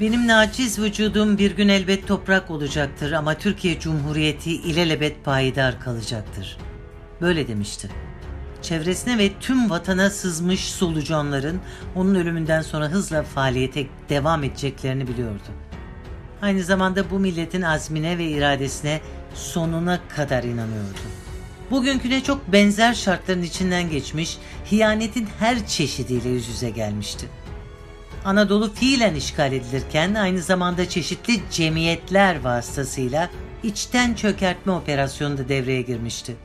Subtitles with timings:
[0.00, 6.58] Benim naciz vücudum bir gün elbet toprak olacaktır ama Türkiye Cumhuriyeti ilelebet payidar kalacaktır.
[7.20, 7.88] Böyle demişti.
[8.62, 11.60] Çevresine ve tüm vatana sızmış solucanların
[11.94, 15.48] onun ölümünden sonra hızla faaliyete devam edeceklerini biliyordu.
[16.42, 19.00] Aynı zamanda bu milletin azmine ve iradesine
[19.34, 20.98] sonuna kadar inanıyordu.
[21.70, 24.38] Bugünküne çok benzer şartların içinden geçmiş,
[24.70, 27.26] hiyanetin her çeşidiyle yüz yüze gelmişti.
[28.24, 33.30] Anadolu fiilen işgal edilirken aynı zamanda çeşitli cemiyetler vasıtasıyla
[33.62, 36.36] içten çökertme operasyonu da devreye girmişti.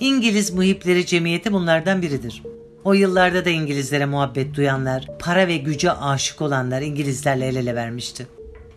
[0.00, 2.42] İngiliz Muhipleri Cemiyeti bunlardan biridir.
[2.84, 8.26] O yıllarda da İngilizlere muhabbet duyanlar, para ve güce aşık olanlar İngilizlerle el ele vermişti.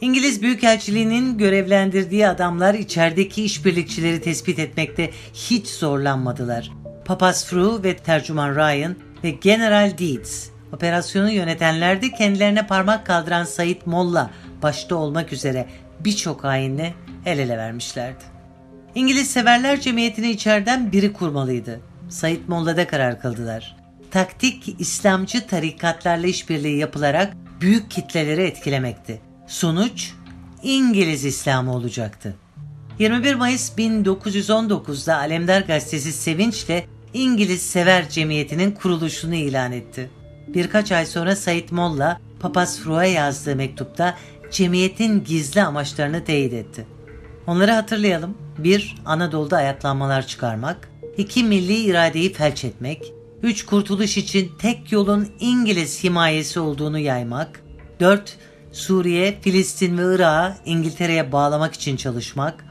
[0.00, 6.70] İngiliz Büyükelçiliği'nin görevlendirdiği adamlar içerideki işbirlikçileri tespit etmekte hiç zorlanmadılar.
[7.04, 13.80] Papaz Fru ve tercüman Ryan ve General Deeds operasyonu yönetenler de kendilerine parmak kaldıran Said
[13.86, 14.30] Molla
[14.62, 15.68] başta olmak üzere
[16.00, 16.94] birçok hainle
[17.26, 18.24] el ele vermişlerdi.
[18.94, 21.80] İngiliz Severler Cemiyeti'ni içeriden biri kurmalıydı.
[22.08, 23.76] Said Molla'da karar kıldılar.
[24.10, 29.20] Taktik İslamcı tarikatlarla işbirliği yapılarak büyük kitleleri etkilemekti.
[29.46, 30.12] Sonuç
[30.62, 32.36] İngiliz İslamı olacaktı.
[32.98, 40.10] 21 Mayıs 1919'da Alemdar Gazetesi sevinçle İngiliz Sever Cemiyeti'nin kuruluşunu ilan etti.
[40.48, 44.16] Birkaç ay sonra Said Molla, Papaz Fru'a yazdığı mektupta
[44.50, 46.86] cemiyetin gizli amaçlarını teyit etti.
[47.46, 48.38] Onları hatırlayalım.
[48.58, 48.96] 1.
[49.04, 50.88] Anadolu'da ayaklanmalar çıkarmak.
[51.16, 51.44] 2.
[51.44, 53.12] Milli iradeyi felç etmek.
[53.42, 53.66] 3.
[53.66, 57.60] Kurtuluş için tek yolun İngiliz himayesi olduğunu yaymak.
[58.00, 58.36] 4.
[58.72, 62.64] Suriye, Filistin ve Irak'ı İngiltere'ye bağlamak için çalışmak.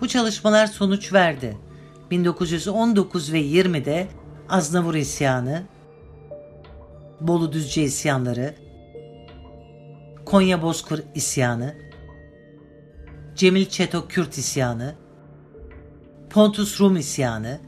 [0.00, 1.56] Bu çalışmalar sonuç verdi.
[2.10, 4.08] 1919 ve 20'de
[4.48, 5.62] Aznavur isyanı,
[7.20, 8.54] Bolu Düzce isyanları,
[10.24, 11.74] Konya Bozkır isyanı,
[13.34, 14.94] Cemil Çeto Kürt isyanı,
[16.30, 17.60] Pontus Rum isyanı,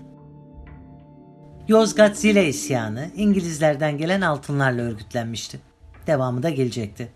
[1.68, 5.60] Yozgat Zile isyanı İngilizlerden gelen altınlarla örgütlenmişti.
[6.06, 7.08] Devamı da gelecekti.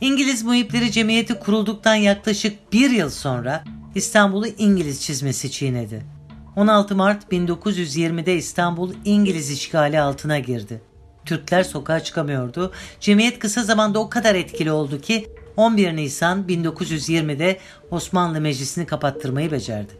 [0.00, 3.64] İngiliz Muhipleri Cemiyeti kurulduktan yaklaşık bir yıl sonra
[3.94, 6.13] İstanbul'u İngiliz çizmesi çiğnedi.
[6.56, 10.80] 16 Mart 1920'de İstanbul İngiliz işgali altına girdi.
[11.24, 12.72] Türkler sokağa çıkamıyordu.
[13.00, 17.58] Cemiyet kısa zamanda o kadar etkili oldu ki 11 Nisan 1920'de
[17.90, 19.92] Osmanlı Meclisi'ni kapattırmayı becerdi.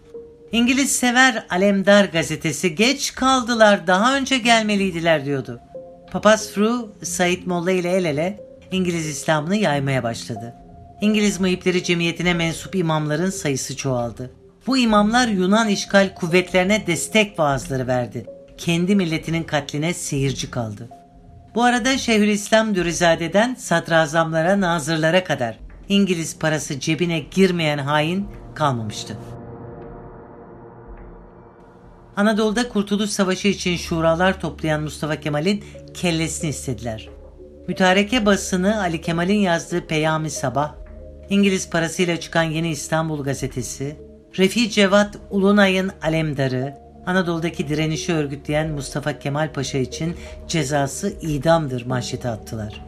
[0.53, 5.61] İngiliz sever Alemdar gazetesi geç kaldılar daha önce gelmeliydiler diyordu.
[6.13, 8.41] Papaz Fru Said Molla ile el ele
[8.71, 10.55] İngiliz İslam'ını yaymaya başladı.
[11.01, 14.31] İngiliz Muhipleri Cemiyeti'ne mensup imamların sayısı çoğaldı.
[14.67, 18.27] Bu imamlar Yunan işgal kuvvetlerine destek vaazları verdi.
[18.59, 20.89] Kendi milletinin katline seyirci kaldı.
[21.55, 25.59] Bu arada Şeyhülislam Dürüzade'den sadrazamlara, nazırlara kadar
[25.89, 29.17] İngiliz parası cebine girmeyen hain kalmamıştı.
[32.17, 35.65] Anadolu'da Kurtuluş Savaşı için şuralar toplayan Mustafa Kemal'in
[35.95, 37.09] kellesini istediler.
[37.69, 40.75] Mütareke basını Ali Kemal'in yazdığı Peyami Sabah,
[41.31, 43.97] İngiliz parasıyla çıkan Yeni İstanbul gazetesi,
[44.39, 50.17] Refi Cevat Ulunay'ın Alemdarı, Anadolu'daki direnişi örgütleyen Mustafa Kemal Paşa için
[50.49, 52.81] cezası idamdır manşeti attılar.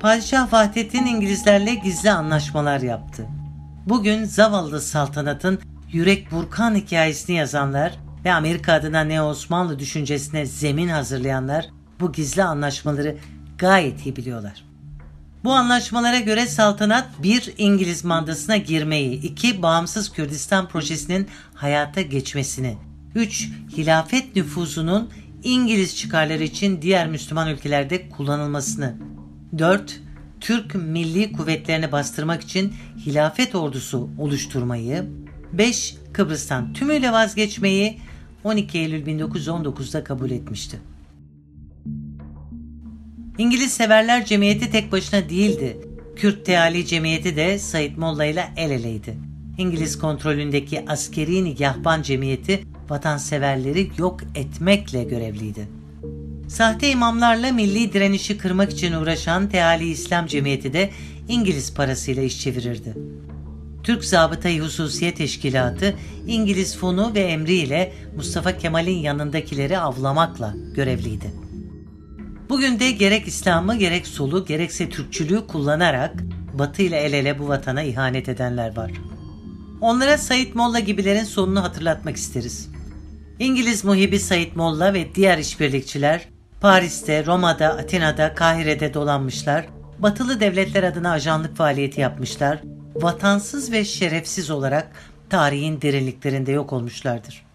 [0.00, 3.26] Padişah Vahdettin İngilizlerle gizli anlaşmalar yaptı.
[3.86, 5.58] Bugün zavallı saltanatın
[5.92, 7.92] yürek burkan hikayesini yazanlar
[8.24, 11.68] ve Amerika adına ne Osmanlı düşüncesine zemin hazırlayanlar
[12.00, 13.16] bu gizli anlaşmaları
[13.58, 14.67] gayet iyi biliyorlar.
[15.48, 22.76] Bu anlaşmalara göre saltanat bir İngiliz mandasına girmeyi, iki bağımsız Kürdistan projesinin hayata geçmesini,
[23.14, 25.10] üç hilafet nüfuzunun
[25.42, 28.94] İngiliz çıkarları için diğer Müslüman ülkelerde kullanılmasını,
[29.58, 30.00] dört
[30.40, 32.74] Türk milli kuvvetlerini bastırmak için
[33.06, 35.06] hilafet ordusu oluşturmayı,
[35.52, 38.00] 5 Kıbrıs'tan tümüyle vazgeçmeyi
[38.44, 40.80] 12 Eylül 1919'da kabul etmişti.
[43.38, 45.76] İngiliz Severler Cemiyeti tek başına değildi.
[46.16, 49.16] Kürt Teali Cemiyeti de Said Molla ile el eleydi.
[49.58, 55.68] İngiliz kontrolündeki askeri nigahban cemiyeti vatanseverleri yok etmekle görevliydi.
[56.48, 60.90] Sahte imamlarla milli direnişi kırmak için uğraşan Teali İslam Cemiyeti de
[61.28, 62.94] İngiliz parasıyla iş çevirirdi.
[63.82, 65.94] Türk Zabıtayı Hususiye Teşkilatı
[66.26, 71.47] İngiliz fonu ve emriyle Mustafa Kemal'in yanındakileri avlamakla görevliydi.
[72.48, 76.14] Bugün de gerek İslam'ı gerek solu gerekse Türkçülüğü kullanarak
[76.54, 78.90] Batı ile el ele bu vatana ihanet edenler var.
[79.80, 82.68] Onlara Said Molla gibilerin sonunu hatırlatmak isteriz.
[83.38, 86.28] İngiliz muhibi Said Molla ve diğer işbirlikçiler
[86.60, 89.66] Paris'te, Roma'da, Atina'da, Kahire'de dolanmışlar,
[89.98, 92.62] batılı devletler adına ajanlık faaliyeti yapmışlar,
[92.94, 94.88] vatansız ve şerefsiz olarak
[95.30, 97.46] tarihin derinliklerinde yok olmuşlardır.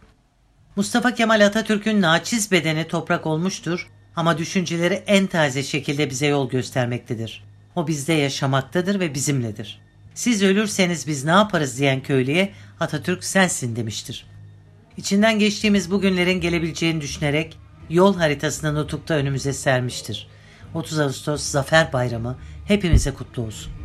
[0.76, 7.44] Mustafa Kemal Atatürk'ün naçiz bedeni toprak olmuştur ama düşünceleri en taze şekilde bize yol göstermektedir.
[7.76, 9.82] O bizde yaşamaktadır ve bizimledir.
[10.16, 14.26] Siz ölürseniz biz ne yaparız diyen köylüye Atatürk sensin demiştir.
[14.98, 17.58] İçinden geçtiğimiz bu günlerin gelebileceğini düşünerek
[17.90, 20.28] yol haritasını nutukta önümüze sermiştir.
[20.74, 23.83] 30 Ağustos Zafer Bayramı hepimize kutlu olsun.